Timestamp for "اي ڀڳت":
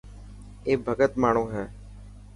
0.65-1.11